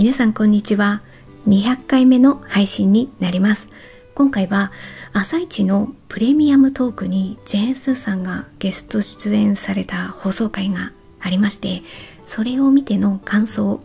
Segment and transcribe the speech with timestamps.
[0.00, 1.02] 皆さんこんにちは。
[1.46, 3.68] 200回目の配信になります。
[4.14, 4.72] 今回は
[5.12, 11.82] 朝一のプレミアムトークにジェーンスーさんがゲスト出演された放送回がありまして、
[12.24, 13.78] それを見ての感想、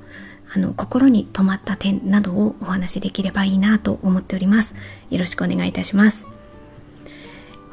[0.54, 4.74] あの心に留まった点などをお話しできればいいなと思っております。
[5.10, 6.28] よろしくお願いいたします。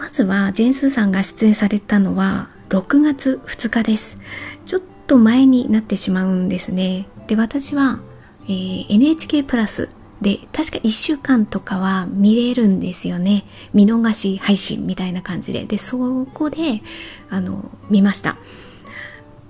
[0.00, 4.18] まずはジェーンスーさんが出演されたのは6月2日です。
[4.66, 7.06] ちょっと前になってしまうんですね。
[7.28, 8.00] で、私は
[8.46, 13.44] えー、NHK プラスで確か1週間とかは見れるんですよね。
[13.74, 15.64] 見逃し配信みたいな感じで。
[15.64, 16.82] でそこで
[17.28, 18.38] あの見ました。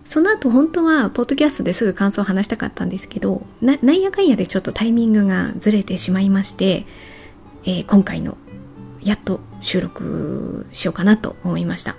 [0.06, 6.84] その後本当はポッドキャストですぐ感想を話したかったんですけどなんやかんやでちょっとタイミングがずれてしまいまして、
[7.64, 8.36] えー、今回の
[9.02, 11.96] やっと収録しようかなと思いました。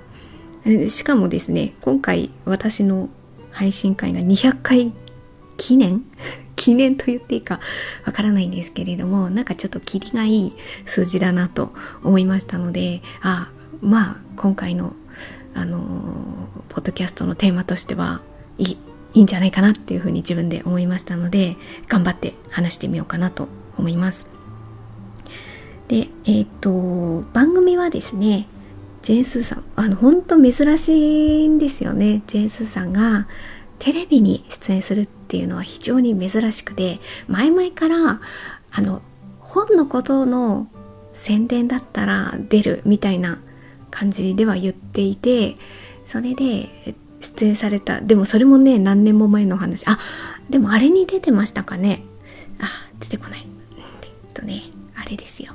[0.90, 3.10] しかもですね今回私の
[3.52, 4.94] 配信会が200回
[5.58, 6.04] 記念
[6.56, 7.60] 記念と言っていいか
[8.06, 10.54] わからないんですけれどもなんかちょっとキリがいい
[10.86, 11.72] 数字だなと
[12.04, 13.52] 思いましたのであ
[13.82, 14.94] まあ今回の
[15.56, 15.80] あの
[16.70, 18.22] ポッドキャストのテーマとしては
[18.58, 18.78] いい
[19.14, 21.56] いんじゃないかなっていうふうに自分で思いましたので
[21.88, 24.26] 頑張って話してみようかなと思います。
[25.88, 28.48] でえっ、と番組はですね
[29.04, 32.24] ジェンスーさんあの本当珍しいんですよね。
[32.26, 33.28] ジェンスーさんが
[33.78, 38.22] テレビに出演するってっていうのは非常に珍しくて前々から
[38.72, 39.02] あの
[39.40, 40.68] 本のことの
[41.14, 43.40] 宣伝だったら出るみたいな
[43.90, 45.56] 感じでは言っていて
[46.06, 46.68] それで
[47.22, 48.02] 出演された。
[48.02, 49.86] でもそれもね何年も前の話。
[49.88, 49.98] あ
[50.50, 52.04] でもあれに出てましたかね。
[52.60, 52.66] あ
[53.00, 53.48] 出てこない。
[53.78, 54.64] えっとね
[54.96, 55.54] あれですよ。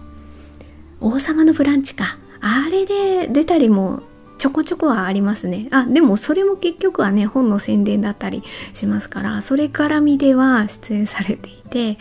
[1.01, 2.19] 王様のブランチか。
[2.41, 4.03] あれで出たりも
[4.39, 5.69] ちょこちょこはありますね。
[5.71, 11.99] あ、でもそれも結局はね、本の宣伝だったりしますから、それから見では出演されていて、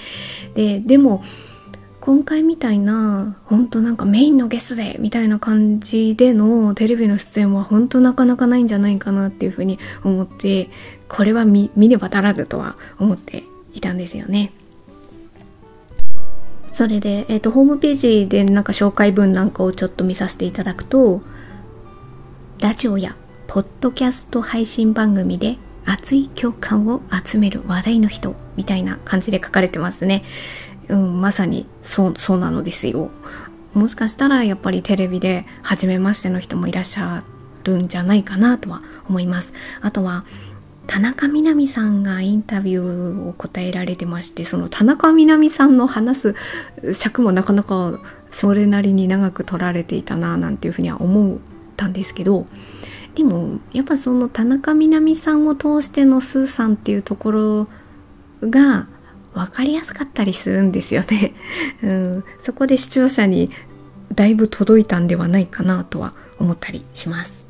[0.54, 1.24] で、でも、
[2.00, 10.70] 今回みたいな、本当なんかメインのゲストで、みたいな感じでのテレビの出演は本当なかなかないんじゃないかなっていうふうに思って、
[11.10, 13.44] これは見見ねばならぬとは思って
[13.74, 14.54] いたんですよね。
[16.72, 21.24] それで、えっ、ー、と、ホームページでなんか紹介文なんかをちょっと見させていただくと、
[22.60, 30.24] ラジオやポッドキャスト配信番組で熱い共感を集める話題の人みたいな感じで書かれてますね。
[30.90, 33.12] うん、まさにそう、そうなのですよ。
[33.76, 37.24] もしかしたらやっぱりテレビで初めましての人もいらっしゃ
[37.64, 39.54] るんじゃないかなとは思います。
[39.82, 40.26] あとは、
[40.88, 46.36] 田中みな実さんがインタビューを答えられてましてその田中みな実さんの話す
[46.94, 48.00] 尺もなかなか
[48.32, 51.42] それなりに長く取られていたななんていうふうには思う
[51.78, 52.48] ったんですけど
[53.14, 57.68] でもやっぱその田中みな実さんを通してのスーさんっていうところ
[58.42, 58.88] が
[59.34, 61.34] 分かりやすかったりするんですよね、
[61.84, 63.52] うん、そこで視聴者に
[64.14, 67.46] だいぶ届いたんではないかなとは思ったりします。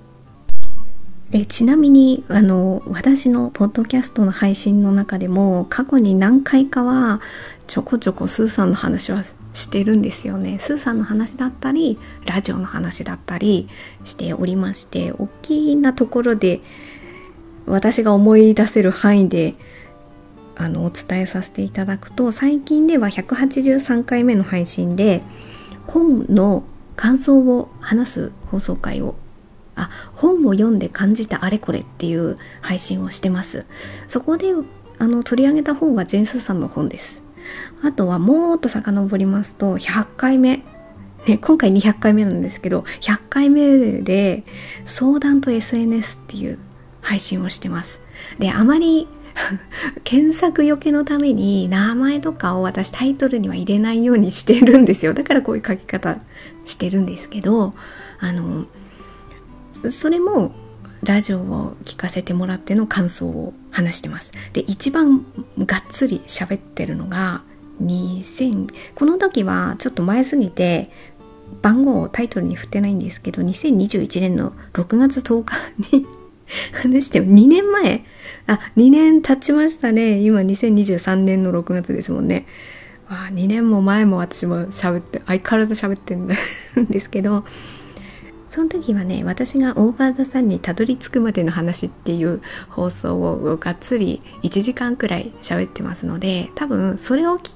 [1.30, 7.20] でちなみにあの私のポッドキャストの配信の中でも過去に何回かは
[7.68, 9.24] ちょこちょこスーさんの話は
[9.58, 10.60] してるんですよね。
[10.62, 13.68] スーさんの話だったりラジオの話だったり
[14.04, 16.62] しておりまして大きなところで
[17.66, 19.56] 私が思い出せる範囲で
[20.56, 25.22] あのお伝えさせていただくと最近では183回目の配信で
[25.88, 26.64] 本の
[26.96, 29.16] 感想を話す放送回を
[29.76, 33.66] あ本を読んで感じたあれこれっていう配信をしてます。
[34.08, 34.54] そこで
[35.00, 37.27] あの取り上げた本はジェンスーさんの本です。
[37.84, 40.64] あとはもっと遡りますと100回目。
[41.28, 44.46] ね、今回200回目なんですけど100回目で
[44.86, 46.58] 相談と SNS っていう
[47.02, 48.00] 配信をしてます。
[48.40, 49.08] であまり
[50.04, 55.14] 検索よけのために名前とかを私タイトルには入れないようにしてるんですよ。
[55.14, 56.20] だからこういう書き方
[56.66, 57.74] してるんですけど
[58.20, 58.66] あの
[59.92, 60.54] それも
[61.04, 64.32] ラジオを聞かせてもらっての感想を話してます。
[64.54, 65.26] で一番
[65.60, 67.44] がっつり喋ってるのが
[67.84, 70.90] 2000この時はちょっと前すぎて
[71.62, 75.56] 番号をタイトルに振ってないんですけど2021年の6月10日
[75.96, 76.06] に
[76.74, 78.04] 話して2年前。
[78.48, 80.20] あ2年経ちましたね。
[80.20, 82.46] 今2023年の6月ですもんね。
[83.10, 87.46] わ2年も前も私も喋って相変わらず喋ってるんですけど
[88.48, 97.54] その時はね私がオーバーザさんにたどり着くまでの話っていう放送をがっつり1時間くらい喋ってますので多分それを聞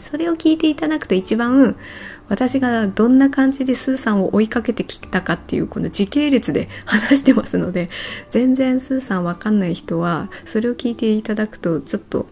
[0.00, 1.76] それを聞いていただくと一番
[2.28, 7.90] 私がどんな感じでスーさんを追いかけてきたかっていうこの時系列で 話してますので
[8.30, 12.26] 全然スーさんわかんない人はそれを聞いていただくとちょっと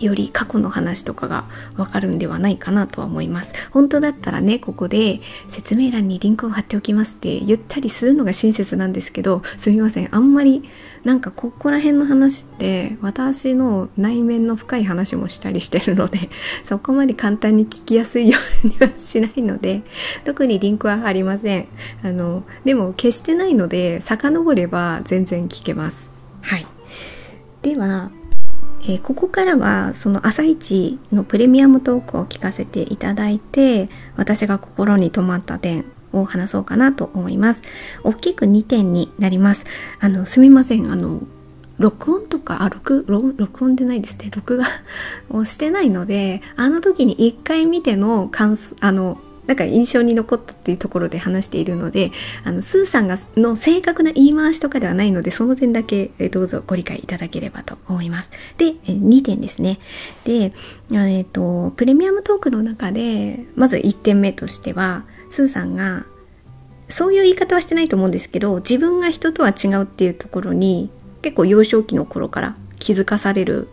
[0.00, 1.44] より過去の話とかが
[1.76, 3.52] わかるんではないかなとは思います。
[3.70, 10.08] 本当だったらねここで説明欄にリンクを貼っておきますって言ったりするのが親切なんですけどすみません。
[10.14, 10.62] あんまり
[11.04, 16.30] なんかここら辺の話って私の内面の深い話もしたりしてるので
[16.64, 19.82] そこまで簡単に聞きやすいようにはしないので
[20.24, 21.66] 特にリンクは貼りません。
[22.02, 26.10] あのでも消してないので遡れば全然聞けます。
[26.42, 26.66] はい。
[27.62, 28.10] では
[28.82, 37.62] えー、ここからはその朝一のプレミアムトークを聞かせていただいて私が心に留まった点を話そうかなと思います。
[38.02, 39.64] 大きく2点になります。
[40.00, 40.90] あのすみません。
[40.90, 41.20] あの
[41.80, 44.30] 録音とか、あ、録、録音でないですね。
[44.30, 44.66] 録画
[45.30, 49.18] をしてないので、あの時に一回見ての感想、あの、
[49.50, 52.12] なんか印象に残ったっていうところで話しているので、
[52.44, 58.30] あの、スーさんがの正確な言い回しとかではないので、その点だけどうぞご理解いただければと思います。
[58.58, 59.80] で、2点ですね。
[60.22, 66.06] で、えっ、ー、と、プレミアムトークの中で、まず1点目としては、スーさんが、
[66.86, 70.90] そういう言い方はしてないと思うんですけど、自分が人とは違うっていうところに、
[71.22, 73.66] 結構幼少期の頃から気づかされる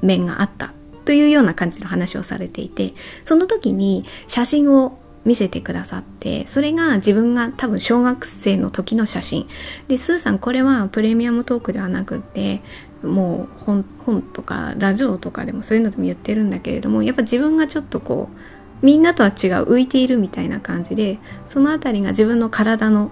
[0.00, 2.94] 面があったというような感じの話をされていて、
[3.24, 9.48] その時に写真を見せてくださってそれが自分が多分小学生の時の写真。
[9.88, 12.60] でスーさんこれはプレミアムトークではなくって
[13.02, 18.36] もう本本とかラジオとかでもそういうのでも言ってるんだけれどもやっぱ自分がちょっとこう
[18.84, 19.34] みんなとは違う
[19.64, 23.10] 浮いているみたいな感じでその辺りが自分の体の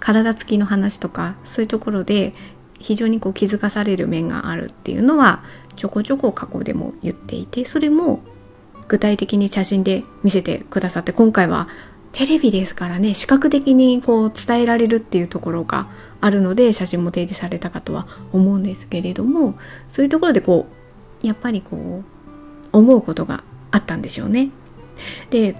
[0.00, 2.32] 体つきの話とかそういうところで
[2.78, 5.44] 非常にこう気づかされる面があるっていうのは
[5.76, 8.20] ちょこちょこ過去でも言っていてそれも
[8.92, 11.66] 具体的に写真で見せてくださって今回は
[12.12, 15.88] テレビですからね視覚的にこう伝えられるっていうところが
[16.20, 19.54] あるので写真も提示されたかとは思うんですけれども
[19.88, 20.66] そういうところでこ
[21.22, 24.50] うやっぱりこう思うことがあったんでしょうね。
[25.30, 25.56] で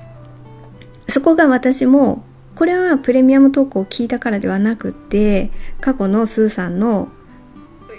[1.08, 2.22] そこが私も
[2.54, 5.50] これはプレミアムトークを聞いたからではなくって
[5.80, 7.08] 過去のスーさんの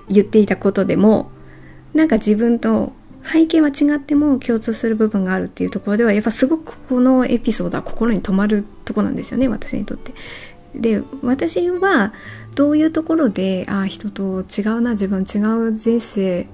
[0.07, 1.31] 言っていたことでも
[1.95, 2.94] なんか自分と
[3.24, 10.14] 背景は違っても共通する部分があるっていうところではやっぱすごくこのエピソードは心に留まるとこなんですよね私にとって。
[10.75, 12.14] で私は
[12.56, 16.48] どういうところでああ人と違うな自分違う人生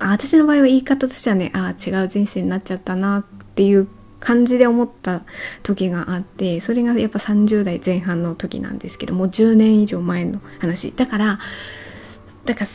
[0.00, 3.24] 私の場合は言い方としてはねああ違う人生になっちゃったなっ
[3.54, 3.86] ていう
[4.18, 5.22] 感じで思った
[5.62, 11.38] 時があってそれがやっぱ30代前半の時なんですけどもう10年以上前の話だから
[12.44, 12.66] だから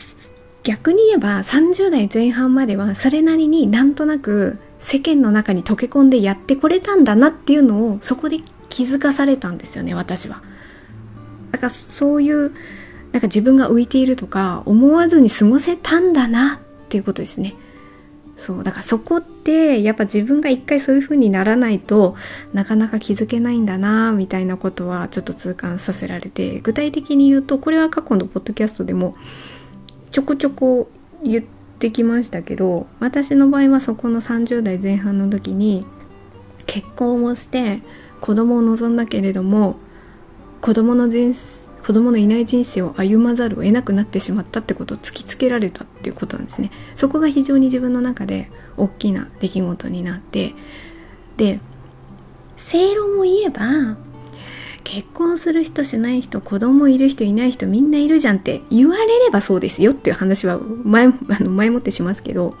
[0.68, 10.42] 逆に言えば30代前半まではそれなりになんとなく世間の中に溶け込んでやってこれたんだなっていうのをそこで気づかされたんですよね私は。
[11.52, 12.52] だからそういう
[13.12, 16.58] なんか自分が浮いているとか思わずに過ごせたんだなっ
[16.90, 17.54] ていうことですね。
[18.36, 22.14] そうだからそこってやっぱ自分が一回そういう風にならないと
[22.52, 29.16] なかなか気づけないんだなみたいなことはちょっと痛感させられて具体的に言うとこれは過去のポッドキャストでも
[30.10, 30.90] ちょこちょこ
[31.22, 31.44] 言っ
[31.78, 35.86] てきましたけど私の場合はそこの30代前半の時に
[36.66, 37.80] 結婚をして
[38.20, 39.76] 子供を望んだけれども
[40.60, 41.34] 子供の人
[41.88, 46.70] 子供のいない人生を歩まざるを得なくなってしまったってことを突きつけられたっていうことなんですね。
[46.94, 50.54] そこが非常に自分の中で大きな出来事になって
[51.36, 51.60] で
[52.56, 53.96] 正論を言えば
[54.88, 62.54] 結婚する人しない人子供いる人いない人みんないるじゃんって言われればそうですよっていう話は前あの前もってしますけど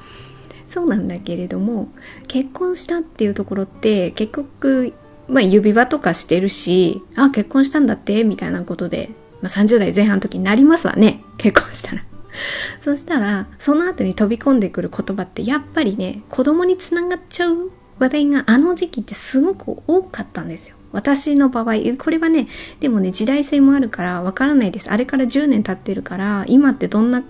[0.68, 1.88] そうなんだけれども
[2.26, 4.92] 結婚したっていうところって結局、
[5.26, 9.08] まあ、指輪とかしてるしあ結婚したんだってみたいなことで、
[9.40, 12.04] まあ、30代前半の時になりますわね結婚したら。
[12.78, 20.77] そしたらその後に飛び込んでくる言葉ってやっぱりね子供につながっちゃう話題があの時期ってすごく多かったんですよ。
[20.92, 22.48] 私の場合、これはね、
[22.80, 24.90] でもね、時代性もあるからわからないです。
[24.90, 27.22] あれから10年経ってるから、今ってどんな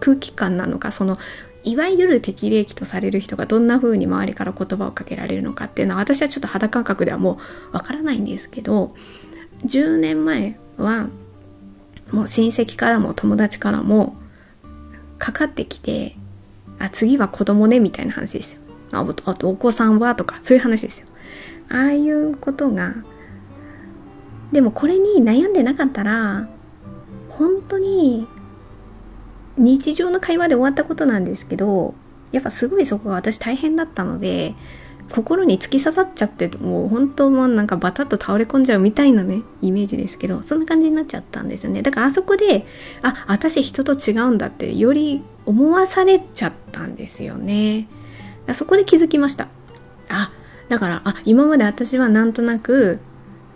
[0.00, 1.18] 空気感なのか、その、
[1.62, 7.38] いわゆる適齢期とされる人がどんな風に周りから言葉をかけられるのかっていうのは、私はちょっと肌感覚ではも
[7.72, 8.94] うわからないんですけど、
[9.64, 11.08] 10年前は、
[12.12, 14.16] もう親戚からも友達からも、
[15.18, 16.16] かかってきて、
[16.78, 18.60] あ、次は子供ね、みたいな話ですよ。
[18.92, 19.04] あ
[19.34, 21.06] と、お子さんはとか、そういう話ですよ。
[21.68, 22.94] ああいうことが
[24.52, 26.48] でもこれに悩んでなかったら
[27.28, 28.28] 本当に
[29.56, 31.94] 日常の会話で終わったことなんですけど
[32.32, 34.54] やっぱすごいそこが私大変だったので
[35.10, 41.82] 心に突き刺さっちゃってもう本当もなんかバタッと倒れ込んじゃうみたいなねイメージですけどそんな感じになっちゃったんですよね。
[41.82, 42.66] だからあそこで
[43.02, 47.86] あ私人と違うんだってより思わされちゃったんですよね。
[48.54, 49.48] そこで気づきました。
[50.08, 50.32] あ
[50.68, 53.00] だからあ今まで私はなんとなく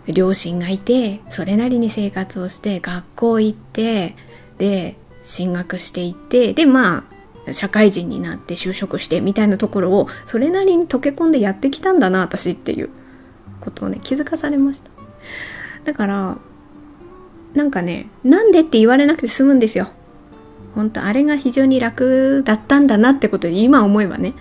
[0.07, 4.15] 両親がいてそれなりに生活をして学校行って
[4.57, 7.05] で進学していってでま
[7.47, 12.89] あ社会人になって就職してみたいなところをそれなりに溶け込んでやってきたんだな私っていう
[13.59, 14.91] ことをね気づかされました。
[15.85, 16.37] だから
[17.53, 19.89] なんかねなんでって言われなくて済むんですよ。
[20.75, 24.33] 本当あれが非常に楽だったんだなってことで今思えばね。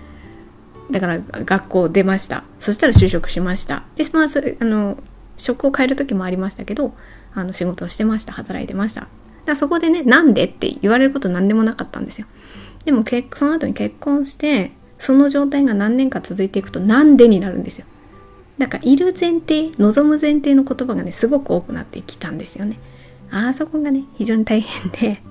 [0.91, 2.45] だから学校出ました。
[2.61, 3.85] そしたら就職しました。
[3.97, 4.97] でまあそれあの
[5.37, 6.95] 職を変える時もありましたけど
[7.35, 8.33] あの仕事をしてました。
[8.33, 9.09] 働いてました。
[9.45, 12.27] だそこでねなんでって言われること何でもなかったんですよ。
[12.85, 17.87] でも結その後に結婚してその状態が何年か続いていくとなんでになるんですよ。
[18.59, 22.79] だからいる前提望む前提の言葉がねすごく多くなってきたんですよね。
[23.31, 25.23] あそこがね非常に大変で。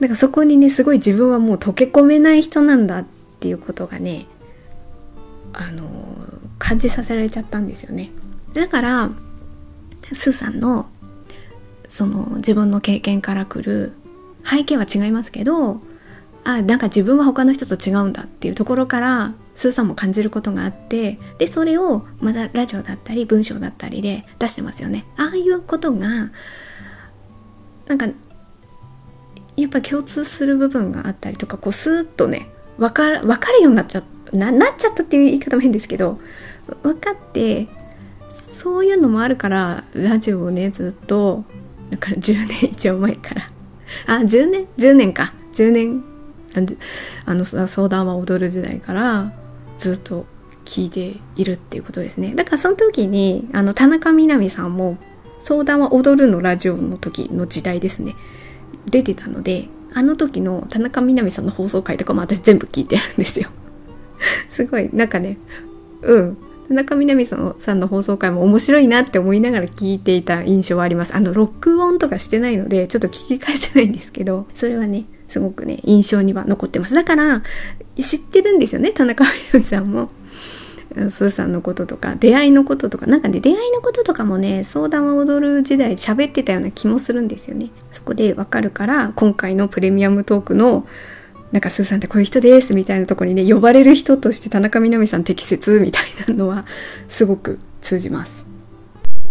[0.00, 3.06] だからそこにねすごい自分はもう溶け込めない人なんだっ
[3.40, 4.26] ていうことがね
[5.54, 5.84] あの
[6.58, 8.10] 感じさせられちゃったんですよね。
[8.52, 9.10] だから
[10.12, 10.86] スーさんの
[11.88, 13.92] その自分の経験からくる
[14.44, 15.80] 背景は違いますけど
[16.44, 25.06] あなんか自分は他の人と違うんだっていうところからスーさんも感じることがあってでそれをまだラジオだったり文章だったりで出してますよね。
[25.16, 26.30] ああいうことが
[27.86, 28.06] なんか
[29.56, 36.18] やっぱ共通する部分があったりとかこうスーッとね分かる分かるようになっちゃっななっちゃったっていう言い方も変ですけど
[36.82, 37.68] 分かって
[38.30, 41.44] そういうのもあるからラジオをねずっと
[41.90, 43.46] だから10年以上前から。
[44.06, 45.32] あ10年？10年か。
[45.52, 46.04] 10年？
[47.26, 49.32] あの相談は踊る時代から
[49.76, 50.24] ずっと
[50.64, 52.34] 聞いているっていうことですね。
[52.34, 54.98] だからその時にあの田中みな実さんも
[55.40, 58.14] 相談は踊るのラジオの時の時代ですね。
[58.86, 63.50] 出てたのであの時の田中みな実さんの放送回とかも私全部聞いてるんですよ。
[64.48, 65.38] すごいなんかね
[66.02, 66.36] うん。
[66.68, 71.14] 田中みな実さんの放送回も面白いなって思いながら聞いていた印象はあります。
[71.14, 76.94] あの録音とかしてないのでちょっと聞き返せないんですけどそれはねすごくね印象には残ってます。
[76.94, 77.42] だから
[78.00, 80.10] 知ってるんですよね田中みな実さんも。
[81.10, 83.06] スーさんのこととか出会いのこととか。
[83.06, 87.70] なんかね出会いのこととかもね相談は踊る時代喋ってたような気もするんですよね。
[87.90, 90.86] そこでわかるから今回のプレミアムトークの
[91.54, 96.66] なんかスーさんってこういう人ですみたいなとこにね呼ばれる人として田中みな実さん適切みたいなのは
[97.08, 98.44] すごく通じます。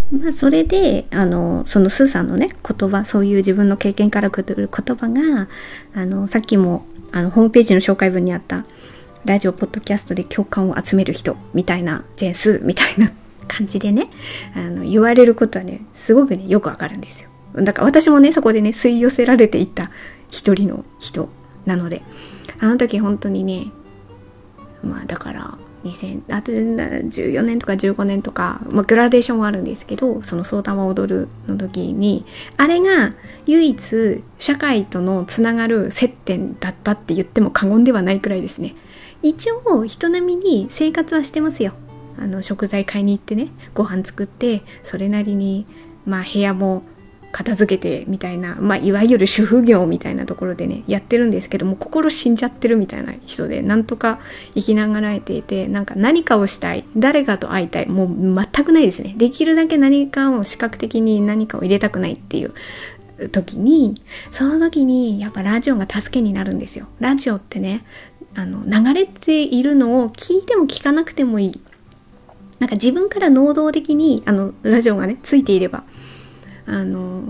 [0.09, 5.49] まあそれであのそのスーさんのね言葉そういう自分の経験からくる言葉が
[5.93, 8.63] あのさっきもあのホームページの紹介文にあった
[9.25, 13.11] ラジオポッドキャストで共感を集める人みたいなジェンスみたいな
[13.49, 14.09] 感じでね
[14.55, 17.29] あの言われることはねすごくねよくわかるんですよ。
[17.55, 19.91] だから私もねそこでね吸い寄せられていった
[20.29, 21.27] 一人の人。
[21.65, 22.01] なので
[22.59, 23.71] あの時本当にね
[24.83, 32.25] まあだから2000あと14年とか15年とか、まあ、グラデーションはあるんですけどその「相談は踊る」の時に
[32.57, 33.13] あれが
[33.45, 38.75] 唯一社会とのつながる接点だったって言っても過言ではないくらいですね。
[39.21, 41.73] 一応人並みに生活はしてますよ。
[42.17, 45.65] あの食材買いに行ってねご飯作ってそれなりに
[46.05, 46.83] まあ部屋も
[47.33, 54.19] 片付けてみたいな、まあ、いわゆる主婦業みたいなところでねやってるんですけども心死んじゃってるみたいな人でなんとか
[54.53, 59.15] 生きながらえていてなんか何かをしたい誰かと会いたいもう全くないですね。
[59.17, 62.53] できるだけ何かを視覚的に何かを入れたくないっていう
[63.29, 63.99] 時に
[64.29, 66.87] その時にやっぱラジオが助けになるんですよ。
[66.99, 67.83] ラジオってね
[68.35, 71.61] あの流れているのを聞いても聞かなくてもいい。
[72.59, 75.83] なんか自分から能動的にあのラジオがねついていれば
[76.65, 77.23] あの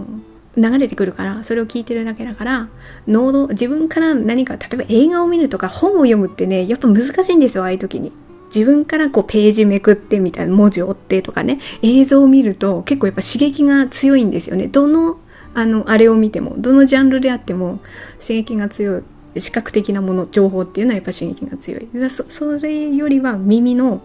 [0.56, 2.70] 流れてくるからそれを聞いてるだけだから
[3.08, 8.12] 能動自分から何か例えば映画を見るとか本を読むってねやっぱ難しいんですよああいう時に。
[8.56, 11.60] 自分からこうページめくってみたいな文字を追ってとかね。
[11.82, 14.68] 映像を見ると結構やっぱ刺激が強いんですよね。
[14.68, 15.18] どの
[15.56, 17.80] あのあれを見てもどのジャンルであっても
[18.22, 19.04] 刺激が強い。
[19.38, 21.90] 視覚的なもの情報っていうのはやっぱ刺激が強い。
[22.12, 24.04] そそれよりは耳の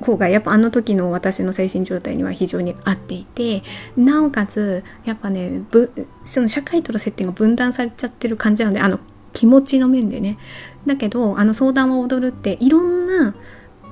[0.00, 3.62] 方がやっぱあの時の私の精神状態には非常に合っていて
[3.96, 5.62] なおかつやっぱね
[6.24, 9.00] その社会との接点が分断されちゃってる感じなのであの
[9.32, 10.38] 気持ちの面でね。
[10.86, 13.34] だけどあの相談を踊るっていろんな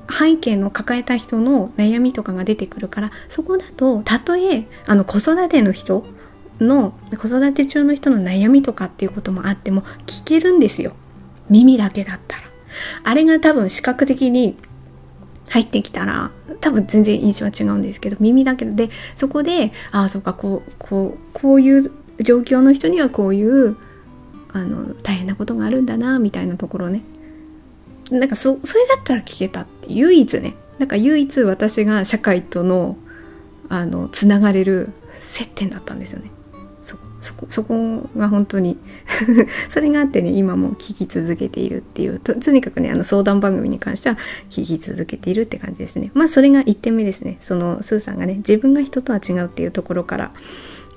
[0.09, 6.05] 背景の抱えた人の悩みとかが出てくるからそこだとたとえあの子育ての人
[6.59, 10.93] の子育て中の人の悩みとかっていうこともあっても聞けるんですよ。
[11.49, 12.43] 耳だけだったら。
[13.03, 14.57] あれが多分視覚的に
[15.49, 23.77] 入ってきたら多分全然印象は違うんですけど耳だけでそこでああそうかこうこうこういう状況の人にはこういう
[24.51, 27.01] あの大変なことがあるんだなみたいなところね。
[28.11, 30.55] なんかそそれだったら聞けたって唯一ね。
[30.79, 32.97] なんか唯一私が社会との
[33.67, 36.31] あのつながれる接点だったんですよね。
[37.25, 38.77] そこそこが本当に
[39.69, 44.17] それがあってね今も聞き続けているっていうととにかくねあの相談番組に関しては
[44.49, 46.11] 聞き続けているって感じですね。
[46.13, 47.37] まあそれが1点目ですね。
[47.41, 50.31] そのスーさんがね自分が人とは違うっていうところから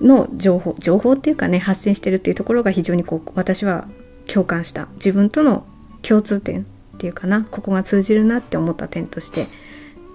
[0.00, 3.88] の情報情報っていうかね発信してるっていうところが非常にこう私は
[4.26, 4.88] 共感した。
[4.96, 5.64] 自分との
[6.02, 6.64] 共通点っ
[6.98, 9.46] ていうかなここが通じるなって思った点として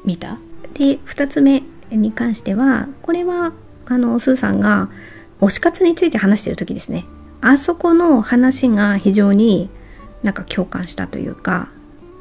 [0.05, 0.37] 見た。
[0.75, 3.53] で2つ目に関してはこれは
[3.85, 4.89] あのスーさんが
[5.45, 7.05] 推し活について話してる時ですね
[7.41, 9.69] あそこの話が非常に
[10.23, 11.69] なんか共感したというか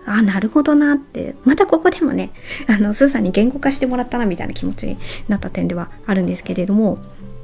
[0.05, 2.33] あなるほどなってまたここでもね
[2.67, 4.99] あのスーさんに言語化してもらったなみたいな気持ちに
[5.29, 6.99] なった点ではあるんですけれども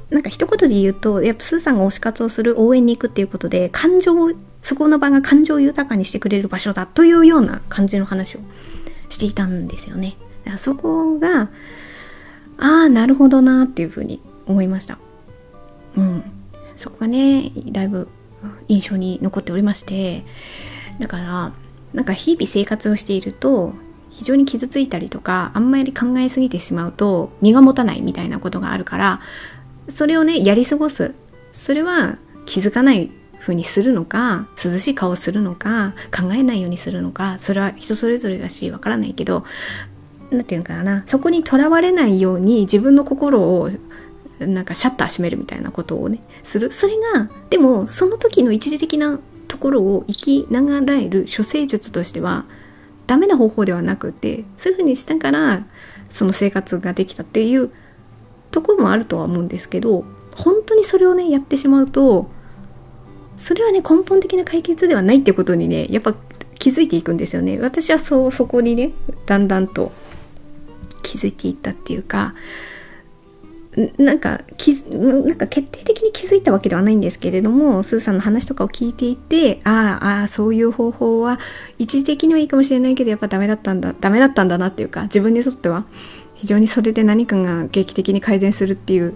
[0.09, 4.13] なんか一言で言うとやっぱスーさんが推し活をする応援に行くっていうことで感情
[4.61, 8.39] そこの場が感情を豊かにしてくれる場所だというような感じの話を
[9.07, 10.17] していたんですよね。
[10.43, 11.49] だからそこが
[12.57, 14.97] ああなるほどなっていうふうに思いました。
[15.99, 16.23] うん、
[16.75, 18.07] そこがねだいぶ
[18.67, 20.23] 印象に残っておりまして
[20.99, 21.53] だから
[21.93, 23.73] なんか日々生活をしていると
[24.11, 29.21] 非常に傷ついたりとかあんまり考えすぎてしまうと身が持たないみたいなことがあるから
[29.89, 31.15] それをねやり過ごす。
[31.51, 39.45] それは気づかない風にするのか涼しい顔をするのか考えないようにするのかそれは人それぞれだしわからないけど
[40.29, 43.69] 何て言うのかなそこにとらわれないように自分の心を
[44.39, 46.71] なんかシャッター閉めるみたいなことをねする。
[46.71, 52.45] それがでもその時の一時的なところを生きながらえる処世術としては
[53.07, 55.65] ダメな方法ではなくてそういうふうにしたから
[56.09, 57.71] その生活ができたっていう
[58.51, 60.05] ところもあるとは思うんですけど
[60.35, 62.29] 本当にそれをねやってしまうと
[63.37, 66.13] それはね根本的な解決ではないってことにねやっぱ
[66.59, 67.57] 気づいていくんですよね。
[67.59, 68.91] 私はそうそこにね
[69.25, 69.91] だんだんと
[71.03, 72.33] 気づいていったっていうか
[73.97, 81.39] なんかきなんか決定的に気づいたわけではないんですけれどもスーさんの話とかを聞いていてああああそういう方法は
[81.77, 85.85] 一時的にはいいかもしれないけどやっぱダメだったんだダメだったんだなっていうか自分にとっては
[86.35, 89.13] 非常にそれで何かが劇的に改善するっていう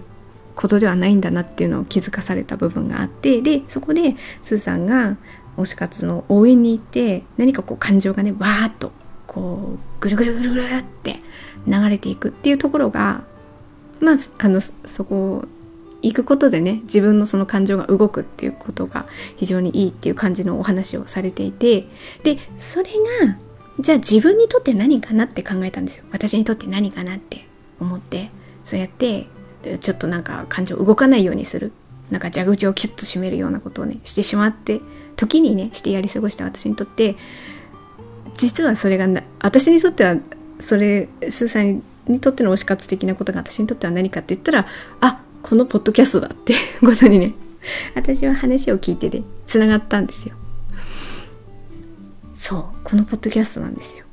[0.56, 5.16] ことではないんだなっていうのを気づかされた部分があってでそこでスーさんが
[5.56, 8.92] 推し活の応援に行って何かこう感情がねわーっと
[9.26, 11.16] こうぐるぐるぐるぐるって
[11.66, 13.24] 流れていくっていうところが
[14.04, 15.44] まああのそこ
[16.02, 21.86] 行くことでね自分のその感情が動くっていうことが非常にいいっていう感じのお話をされていて
[22.22, 22.84] でそれ
[23.24, 23.38] が
[23.80, 26.04] じゃあ自分にとって何かなって考えたんですよ。
[26.12, 27.46] 私にとって何かなって
[27.80, 28.28] 思って
[28.64, 29.26] そうやって
[29.80, 31.72] ちょっとなんか感情動かないようにする。
[32.10, 34.82] なんか蛇口をキュッと締めるようなことをねしてしまって
[35.16, 37.16] 時にねしてやり過ごした私にとって
[38.34, 39.08] 実はそれが
[39.42, 40.16] 私にとっては
[40.60, 44.66] それスーさんにとっての推し活的なことが私にとっては何かって言ったら
[45.00, 47.34] あこのポッドキャストだって ことにね。
[47.94, 50.34] 私は話を聞いてで、ね、つながったんですよ。
[52.34, 54.04] そうこのポッドキャストなんですよ。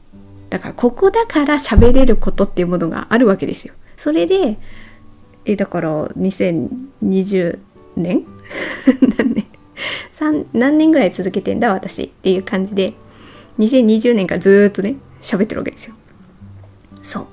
[0.50, 3.74] だからここだから喋れることっていうものがあるわけですよ。
[3.98, 4.58] それで
[5.46, 7.60] えだから2020
[7.96, 8.24] 年
[9.18, 9.46] 何年？
[10.54, 12.94] 何年ぐらい続けてんだ私っていう感じで
[13.60, 15.96] 2020年からずっとね喋ってるわけですよ。
[17.02, 17.28] そう。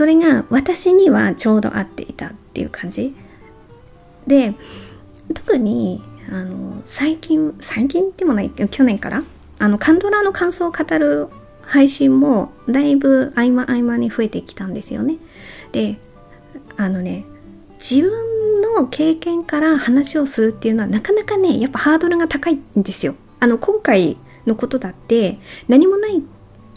[0.00, 3.14] それが私にはちょうど合っていたっていう感じ。
[4.26, 4.54] で
[5.34, 9.22] 特にあの最近最近でもない去年から
[9.58, 11.28] あのカンドラの感想を語る
[11.60, 15.18] 配信もだいぶ合間合間に増えてきたんですよね。
[15.72, 15.98] で
[16.78, 17.26] あのね
[17.78, 23.16] 自分の経験から話をするっていうのはなかなかねやっぱハードルが高いんですよ。
[23.38, 26.22] あの今回のことだって何もない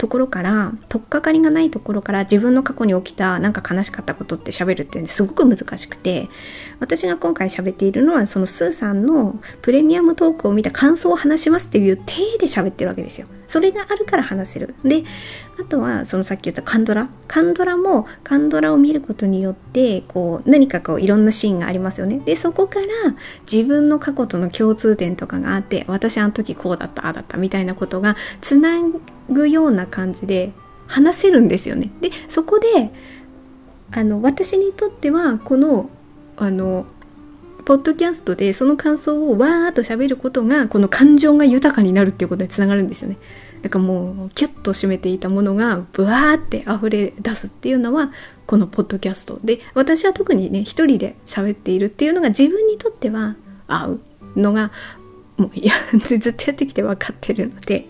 [0.04, 6.28] ところから取っかかりがないところから自分の過去に起きたなんか悲しかったことって喋るってすごく難しくて
[6.78, 13.26] 私が今回喋っているのはそのスーさんのプレミアムトークを見た感想を話しますっていう体で喋ってるわけですよ。
[13.54, 14.74] それがあるから話せる。
[14.84, 15.04] で
[15.60, 22.18] あとはそのさっき言ったカンドラカンドラもカンドラを見ることによってこう何かこういろんなシーンがありますよね。
[22.18, 22.86] でそこから
[23.48, 28.80] 自分の過去との共通点とかがあって私あの時こうだったああだったみたいなことがつな
[29.30, 30.50] ぐような感じで
[30.88, 31.92] 話せるんですよね。
[32.00, 32.90] でそこで
[33.92, 35.90] あの私にとってはこの
[36.38, 36.86] あの
[37.64, 43.16] ポッドキャストでその感想をわーっと喋ることがこの感情が豊かになるっていうことにつながるんですよね。
[43.64, 48.12] なんかもうキュッと締めていたものがブワーって溢れ出すっていうのは
[48.44, 49.58] このポッドキャストで。
[49.72, 54.00] 私は特にね一人で喋っているっていうのが自分にとっては合う
[54.36, 54.70] のが
[55.38, 57.86] もういや ずっとやってきて分かってるので。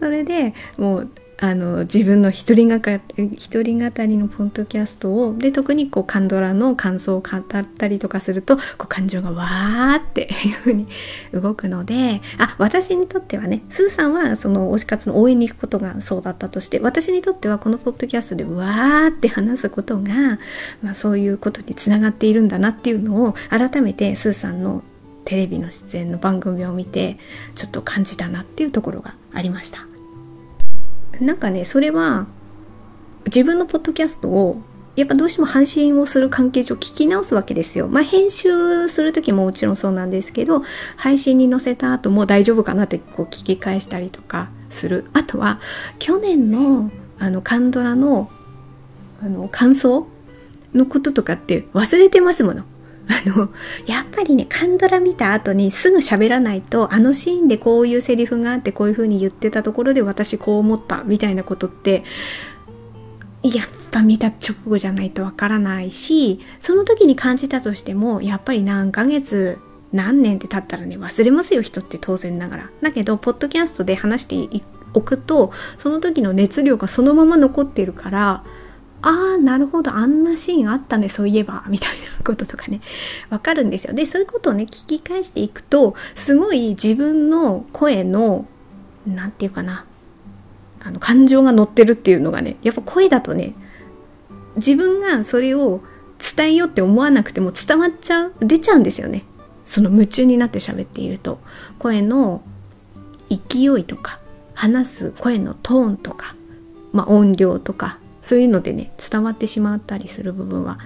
[0.00, 10.88] それでもうあの自分の一人がか一人語りのポッドキャストをで特にこうカンドラの感想を語ったりとかするとこう感情がわーっていう風に
[11.32, 20.40] 動くのであ私にとってはねスーさんはその推し活の応援に行くことがそうだったとして私にとってはこのポッドキャストでわーって話すことが、
[20.82, 24.82] まあ、そういうことにつながっているんだなっていうのを改めてスーさんの
[25.24, 27.16] テレビの出演の番組を見て
[27.54, 29.97] ちょっと感じたなっていうところがありました。
[31.20, 32.26] なんかねそれは
[33.26, 34.60] 自分のポッドキャストを
[34.96, 37.86] やっぱどうしても配信をする関係上聞き直すわけですよ。
[37.86, 40.62] まあ編集する時ももちろんそうなんですけど
[40.96, 45.04] 配信に載せた後も大丈夫かなってこう聞き返したりとかする。
[45.12, 45.60] あとは
[46.00, 46.90] 去年の
[47.20, 48.28] あのカンドラの
[49.22, 50.08] あの感想
[50.74, 52.64] のこととかって忘れてますもの。
[53.08, 53.48] あの、
[53.86, 62.04] やっぱりね、カンドラ見た後にすぐ喋らないと、あのシーンでこういうセリフがあって、こういう風に言ってたところで私こう思ったみたいなことって、
[63.42, 69.58] やっぱ見た直後じゃないとわからないし、その時に感じたとしても、やっぱり何ヶ月、
[69.92, 72.70] 何年って経ったらね、忘れますよ、人って当然ながら。
[72.82, 78.44] だけど、ポッドキャストで話しておくと、その時の熱量がそのまま残ってるから、
[79.02, 82.80] ああ、なるほど、あんなシーンあったね、そういえば、みたいなこととかね、
[83.30, 83.94] わかるんですよ。
[83.94, 88.46] で、そういうことをね、聞き返していくと、すごい自分の声の、
[89.06, 89.84] なんていうかな、
[90.82, 93.54] あの、感情が乗ってるっていうのがね、やっぱ声だとね、
[94.56, 95.80] 自分がそれを
[96.18, 99.24] 伝えようって思わなくても伝わっちゃう、出ちゃうんですよね。
[99.64, 101.38] その夢中になって喋っていると。
[101.78, 102.42] 声の
[103.30, 104.18] 勢いとか、
[104.54, 106.34] 話す声のトーンとか、
[106.92, 110.76] まあ音量とか、そういうのでね伝わってしまったりする部分は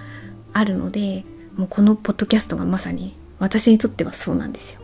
[0.53, 1.25] あるので
[1.57, 4.79] もうこのポッドキャストがまさに私にとってはそうなんですよ。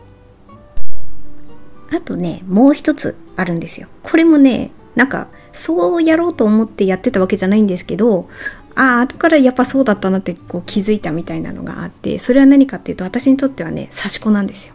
[1.90, 3.88] あとねもう一つあるんですよ。
[4.02, 8.28] これもねなんかそうやろうと思ってやってたわけじゃないんですけど
[8.74, 14.74] ああ後からやっぱそうだったなってこう気づいたみたいなのがあってそれは何かっていうと私にとってはね刺し子なんですよ。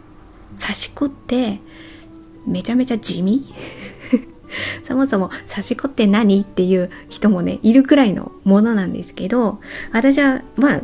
[0.60, 1.60] 刺し子って
[2.48, 3.44] めちゃめちゃ地味？
[4.84, 9.60] そもそも刺し子って何っていう人もねいるくらいのものなんですけど
[9.92, 10.80] 私はまあ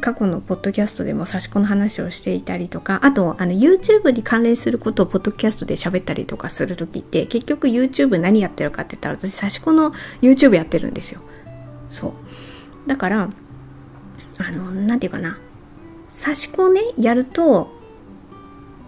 [0.00, 11.20] 過去のポッドキャストでも刺し子の話をしていたりとかあとあの YouTube に関連することをポッドキャストで喋ったりとかする時って結局 YouTube 何やってるかって言ったら私刺し子の YouTube やってるんですよ。
[11.88, 12.88] そう。
[12.88, 15.38] だからあの何て言うかな。
[16.22, 17.72] 刺し子ねやると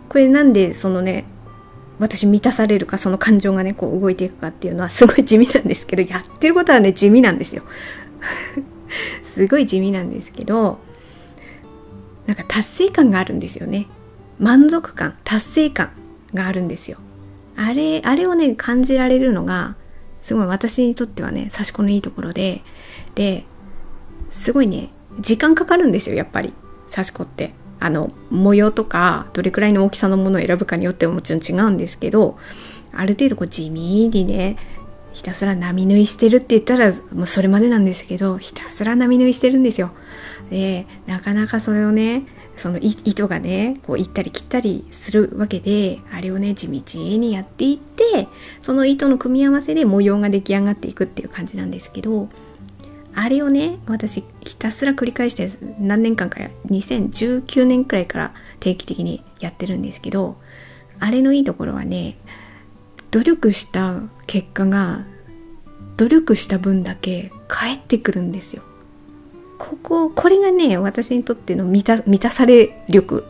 [0.08, 1.24] これなんでそのね
[1.98, 7.62] 私満たされるかその感情がねこう動いていくかっていうのはすごい地味なんですけど やってることはね地味なんですよ。
[9.22, 10.78] すごい地味なんですけど
[12.26, 13.86] なんか達成感があるんですよね。
[14.38, 15.90] 満足感達成感
[16.34, 16.98] があるんですよ。
[17.56, 19.76] あれあれをね感じられるのが
[20.20, 22.62] すごい私にとってはね差し子のいいところで
[23.14, 23.46] で
[24.28, 26.52] すごいね時間かかるんですよやっぱり
[26.86, 27.52] 差し子って。
[27.78, 32.38] あの模様とかどれくらいの大きさのものを選ぶかによってももちろん違うんですけど
[32.92, 34.56] ある程度こう地味にね
[35.12, 39.90] ひたすら波縫いしてるって言ったらもうそれまでなんですけどひたすら波縫いしてるんですよ。
[40.50, 48.28] でなかなかそれをねその糸がねこう行ったり切ったりするわけであれをね地道にやっていって
[48.60, 52.28] その糸の組み合わせで模様が出来上がっていくっていう感じなんですけど
[53.18, 55.48] あれをね私ひたすら繰り返して
[55.80, 60.36] 何年間か2019年くらいから定期的にやってるんですけど
[61.00, 62.18] あれのいいところはね
[63.10, 65.06] 努力した結果が
[65.96, 68.62] 努力した分だけ返ってくるんですよ。
[69.58, 73.24] こここれがね私にとっての満た満たされ力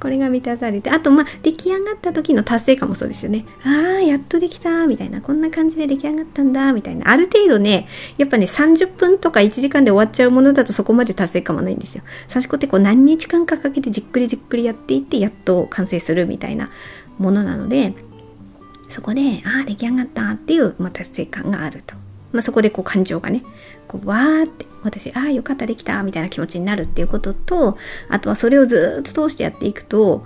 [0.00, 3.44] これが満たされて、あと、まあ、出来上がった時の達成感もそうですよね。
[3.64, 5.20] ああ、やっとできた、みたいな。
[5.20, 7.10] こんな感じで出来上がったんだ、みたいな。
[7.10, 12.02] ある程度ね、やっぱね、30分とか1時間で終わっちゃうものだとそこまで達成感もないんですよ。
[12.28, 16.70] 刺し子ってこう何日間かかけてじっくりじっくりやっていって、やっと完成するみたいな
[17.18, 17.94] ものなので、
[18.88, 21.94] そこで、ああ、出来上がったっていう、まあ、達成感があると。
[22.32, 23.42] まあ、そこでこう感情がね、
[23.88, 27.76] こうわーって私ああよかったできたみたいな気持ちになるっていうことと
[28.08, 30.24] あとはそれをずっと通してやっていくと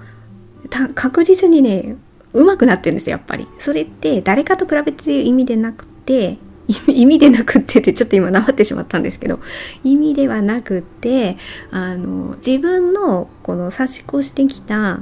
[0.95, 1.97] 確実にね
[2.33, 3.47] うまくなってるんですよやっぱり。
[3.59, 6.39] それって誰かと比べてる意味でなくて
[6.89, 9.41] 意味でなくってってちょっと今なまってしまったんですけど
[9.85, 11.37] 意味ではなくって
[11.71, 15.01] あの自分のこの差し越してきた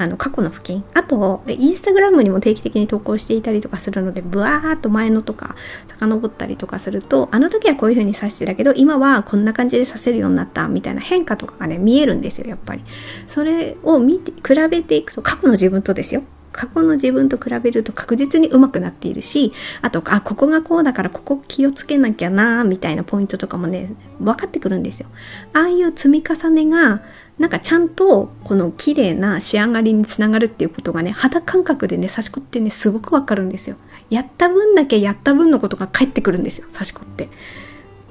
[0.00, 5.56] あの過去の付近あとインスタグラムにも定期的に投稿していたりとかするのでブワーっと前のとか
[5.88, 12.82] 遡ったりとかするとあの時はこういう風に刺してたけど今はこんな感じで刺せるようになったみたいな変化とかがね見えるんですよやっぱり。
[13.26, 16.22] それを見て比べていくと過去の自分とですよ。
[16.52, 25.08] 過去の自分と比べると確実に上手くなっているしあとあここがこうだからここ気をつけなきゃなみたいなポイントとかもね分かってくるんですよ。
[25.52, 27.02] ああいう積み重ねが
[27.40, 33.76] なんかちゃんとこの綺麗な仕上がりにつながるっていうことがね肌感覚でね差し子ってねすごくわかるんですよ。
[34.10, 37.30] やった分だけやった分のことが返ってくるんですよ差し子って。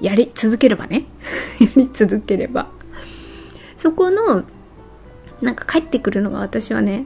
[0.02, 1.06] やり続ければね。
[1.62, 2.70] やり続ければ。
[3.78, 4.44] そこの
[5.42, 7.06] なんか帰ってくるのが私はね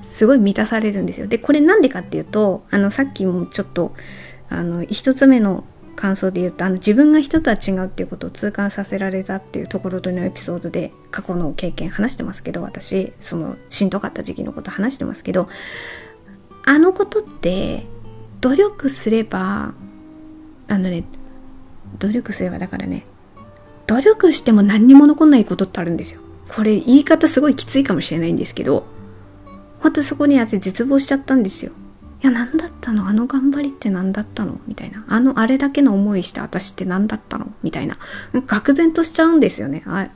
[0.00, 1.26] すごい満たされるんですよ。
[1.26, 3.92] でこれなんでかっていうとあのさっきもちょっと
[4.48, 5.64] あの一つ目の
[5.98, 15.48] 感想で言うとあの自分が人とは違うっていうことを痛感させられたっていうところでのエピソードで過去の経験話してますけど私そのしんどかった時期のこと話してますけど
[16.64, 17.84] あのことって
[18.40, 19.74] 努力すれば
[20.68, 21.02] あのね
[21.98, 23.04] 努力すればだからね
[23.88, 26.20] 努力しても何にも残んないことってあるんですよ。
[26.54, 28.86] これ言い方すごいきついかもしれないんですけど
[29.80, 31.72] ほんとそこに私絶望しちゃったんですよ。
[32.20, 33.06] いや何だったの？
[33.06, 34.60] あの頑張りって何だったの？
[34.66, 35.04] みたいな。
[35.08, 37.52] あのあれだけの思いした私って何だったの？
[37.62, 37.96] みたいな。
[38.32, 39.84] 愕然としちゃうんですよね。
[39.86, 40.08] あ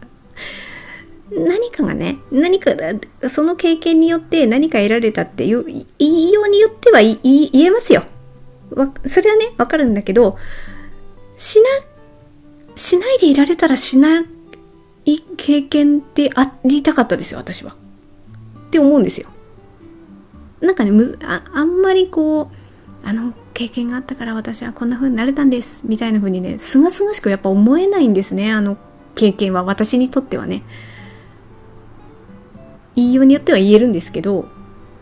[1.31, 2.73] 何かがね何か
[3.31, 7.19] その経験によって何か得られたっていう言いようによっては言
[7.55, 8.05] えますよ。
[9.07, 10.37] それはねわかるんだけど
[11.37, 11.69] しな
[12.75, 14.21] しないでいられたらしな
[15.05, 17.77] い経験ってありたかったですよ私は。
[18.67, 19.29] って思うんですよ。
[20.63, 22.49] なんかねむああんまりこう
[23.07, 28.79] あの経験があったから私はこんな風になれたんですみたいな風にねすがすがしくやっぱ思えないんですねあの
[29.15, 30.63] 経験は私にとってはね。
[32.95, 34.49] 言いようによっては言えるんですけど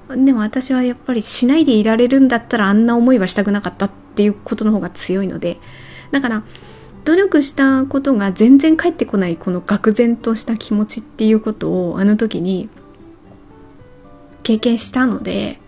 [0.08, 5.58] でも私はやっぱりしないでいられるんだったらあんな思いはしたくなかったっていうことの方が強いので
[6.10, 6.42] だから
[7.04, 12.68] 努力したことが全然返ってこないこの愕然とした気持ちっていうことをあの時に
[14.42, 15.58] 経験したので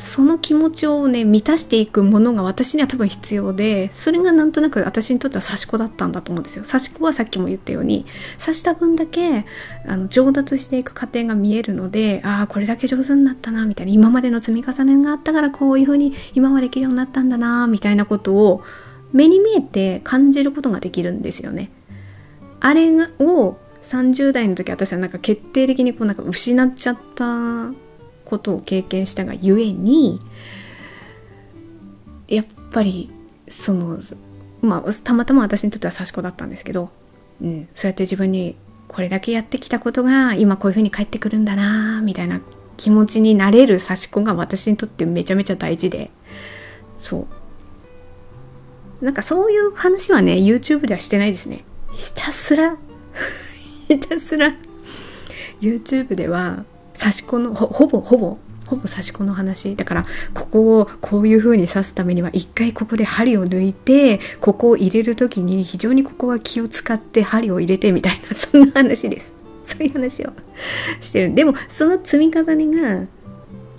[0.00, 6.64] その気持ちをね満たしていくものが私には多分必要でそれがなんとなく私にとっては刺し子だったんだと思うんですよ。
[6.64, 8.06] 刺し子はさっきも言ったように
[8.38, 9.44] 刺した分だけ
[9.86, 18.64] あの上達していく過程が見えるのでああこれだけ上手になったなみたいな今までの積み重ねがあったからこういう風に今はできるようになったんだなみたいなことを
[19.12, 21.70] 目に見えて感じることができるんですよね。
[22.60, 27.72] あれを30代の時私はなんか決定的にこうなんか失っちゃった
[28.30, 30.20] ことを経験したがゆえに
[32.28, 33.10] やっぱり
[33.48, 33.98] その
[34.62, 36.90] まあたまたま私にとっては刺し子だったんですけど、
[37.42, 38.56] うん、そうやって自分に
[38.88, 42.40] これだけやってきたことが今こういう風に返ってくるんだなみたいな
[42.76, 46.10] 気持ちになれる刺し子が私にとってめちゃめちゃ大事で
[46.96, 47.26] そ
[49.00, 49.04] う。
[49.04, 51.64] なんかそういう話はね YouTube ではしてないですね。
[51.92, 52.76] ひたすら
[53.88, 54.54] ひたすら。
[55.60, 56.64] YouTube では
[57.00, 59.74] 刺し子のほぼほぼほぼ刺し子の話。
[59.74, 69.32] だからここをこういう風に刺すためには一回ここで針を抜いてここを入れる時に非常にここは気を使って針を入れてみたいな そんな話です。
[69.64, 70.32] そういう話を
[71.00, 71.34] してる。
[71.34, 73.06] でもその積み重ねが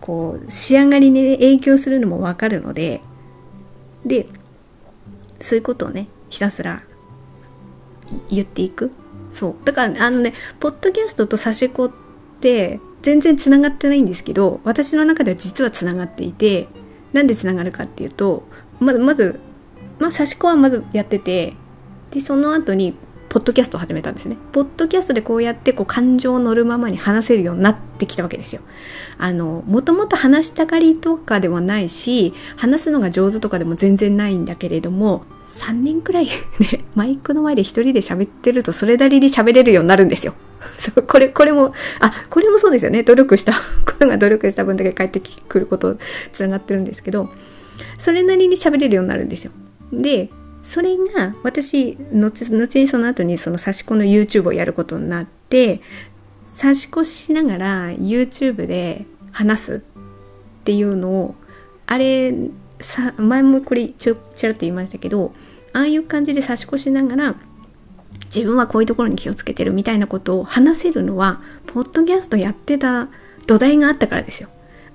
[0.01, 3.01] こう仕上がりに影響するのもわかるので
[4.05, 4.27] で
[5.39, 6.83] そういうことをねひたすら
[8.29, 8.91] 言っていく。
[9.31, 9.55] そう。
[9.63, 11.91] だからあのねポッドキャストと刺し子っ
[12.41, 16.67] て全然つながってないんですけど私の中では実はつながっていて
[17.13, 18.43] なんでつながるかっていうと
[18.79, 19.39] まずまず
[19.99, 21.53] まあ刺し子はまずやってて
[22.11, 22.95] でその後に
[23.31, 24.35] ポッドキャストを始めたんですね。
[24.51, 28.61] ポッドキャストでこうやってこう感情を乗るままに話せるようになってきたわけですよ。
[29.17, 40.33] あの、もともと話したがりとかではないし、話すのが上手とかでも全然ないんだけれども、3年くらいね、 マイクの前で一人で喋ってるとそれなりに喋れるようになるんですよ。
[40.77, 43.03] そう、これ、これも、あ、これもそうですよね。
[43.03, 43.53] 努力した、
[43.85, 45.97] ことが努力した分だけ返ってくること
[46.31, 47.29] つながってるんですけど、
[47.97, 49.51] それなりに喋れるようになるんですよ。
[49.91, 50.29] で、
[50.63, 55.81] それが私後後にその後にその刺し子の YouTube をやることになって
[56.59, 61.35] 刺し子しながら YouTube で話すっていうのを
[61.87, 62.33] あれ
[62.79, 65.33] さ前もこれちょちらっと言いましたけど
[65.73, 67.35] ああいう感じで差し越しながら
[68.25, 73.09] 自分はこういうところに気をつけてるみたいなことを話せるのはポッドキャストやってた
[73.47, 74.49] 土台があったからですよ。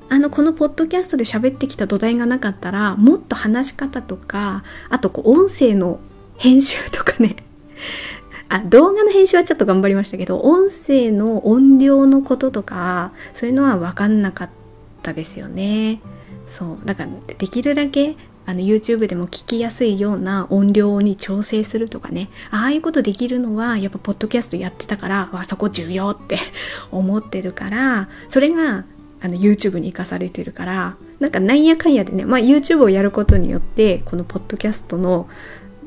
[0.08, 5.98] あのこのポッドキャストで喋ってきた土台がなかったらもっと話し方とかあとこう音声の
[6.38, 7.36] 編集とかね
[8.48, 14.50] あ動画の編集はちょっと頑張りましたけど音声の音量のこととかそういうのは分かんなかっ
[15.02, 16.00] たですよね
[16.46, 26.38] そうだからできるだけあの YouTube でも聞きやすいような音量に調整するとかねああいうことできるのはやっぱポッドキャストやってたからあそこ重要って
[26.90, 28.84] 思ってるからそれが
[29.20, 35.28] あの YouTube に生かされてるからなんかなんやかんやでね、まあ、YouTube をやることによってこのポッドキャストの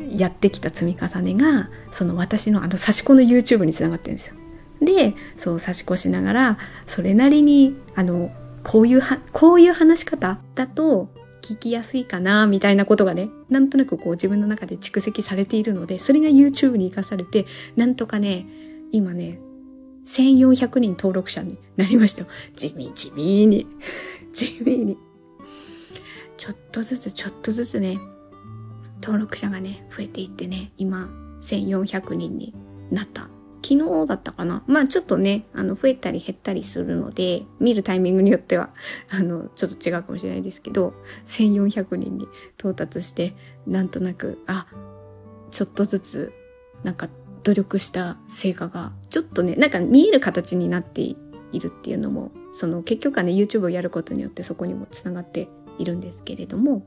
[0.09, 4.35] やってきた積み重ねがその私のあの差し子の YouTube につながってるんですよ。
[4.81, 8.31] でそう差し越しながらそれなりにあの
[8.63, 11.09] こういうはこういう話し方だと
[11.49, 18.45] 聞きやすいかなみたいなことがねなんとなくこう自分の中で蓄積されているのでそれが YouTube に生かされてなんとかね
[18.91, 19.39] 今ね
[20.05, 22.27] 1400人登録者になりましたよ。
[22.55, 23.67] 地味地味に。
[24.33, 24.97] 地味に。
[26.37, 27.99] ちょっとずつちょっとずつね
[29.01, 31.09] 登録者がね増えていってね今
[31.41, 32.55] 1400人に
[32.91, 33.29] なった。
[33.61, 34.63] 昨日だったかな？
[34.67, 38.69] まあちょっとね、あの、増えたり減ったりするので、見るタイミングによっては、
[39.09, 40.93] あの、ちょっと違うかもしれないですけど、
[41.25, 43.33] 1400人に到達して、
[43.67, 44.67] なんとなく、あ、
[45.51, 46.33] ちょっとずつ、
[46.83, 47.09] なんか
[47.43, 51.15] 努力した成果が、ちょっとね、なんか見える形になってい
[51.59, 56.85] るっていうのも、その結局はね、YouTube をやることによってそこにもつながっているんですけれども、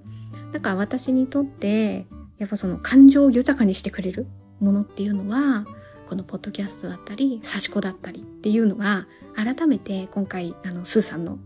[0.53, 2.07] だから私にとって、
[2.39, 4.27] やっぱその感情を豊かにしてくれる
[4.61, 5.65] ものっていうのは、
[6.13, 11.39] このポッドキャストだったり、差し子だったりっていうのが、改めて今回、あの、スーさんの、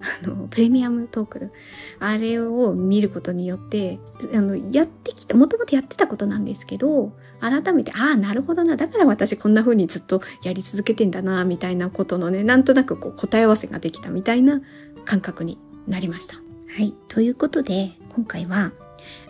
[0.00, 1.52] あの、プレミアムトーク、
[2.00, 3.98] あれを見ることによって、
[4.34, 14.62] あの、やってきた、もともとやってたことなんですけど、改めて、ああ、なるほどな、だから私こんな風にずっとやり続けてんだな、みたいなことのね、なんとなくこう答え合わせができたみたいな
[15.04, 16.36] 感覚になりました。
[16.36, 16.94] はい。
[17.08, 18.72] ということで、今回は、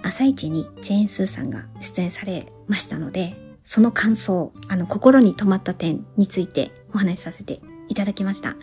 [0.04, 8.56] 朝一にジェーン・スーさんが出演されましたので、その感想、あの、心に留まった点についてお話しさせていただきました。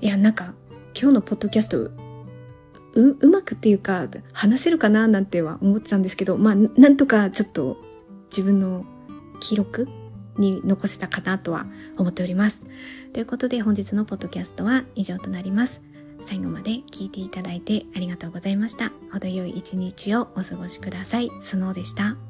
[0.00, 0.54] いや、なんか、
[1.00, 1.92] 今日のポッドキャスト、う、
[2.94, 7.76] うまくっていうか、話せるかななんては思ってたんですけど、まあ、なんとかちょっと
[8.28, 8.84] 自分の
[9.38, 9.86] 記録
[10.36, 12.66] に残せたかなとは思っております。
[13.12, 15.80] ということで本日のポッドキャストは以上となります。
[16.26, 18.90] 最後まで聞いていただいてありがとうございました。
[19.12, 21.30] 程よい一日をお過ごしください。
[21.40, 22.29] スノーでした。